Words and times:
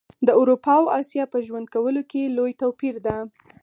د 0.27 0.29
اروپا 0.39 0.75
او 0.81 0.85
اسیا 0.99 1.23
په 1.33 1.37
ژوند 1.45 1.65
کولو 1.73 2.01
کي 2.11 2.21
لوي 2.37 2.53
توپیر 2.61 2.95
ده 3.05 3.17